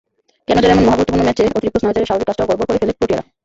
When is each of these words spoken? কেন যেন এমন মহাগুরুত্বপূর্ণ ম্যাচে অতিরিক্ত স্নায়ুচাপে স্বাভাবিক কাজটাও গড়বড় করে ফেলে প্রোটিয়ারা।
কেন 0.47 0.57
যেন 0.63 0.71
এমন 0.75 0.85
মহাগুরুত্বপূর্ণ 0.87 1.23
ম্যাচে 1.27 1.43
অতিরিক্ত 1.57 1.77
স্নায়ুচাপে 1.79 2.07
স্বাভাবিক 2.09 2.27
কাজটাও 2.29 2.49
গড়বড় 2.49 2.67
করে 2.67 2.81
ফেলে 2.81 2.97
প্রোটিয়ারা। 2.97 3.23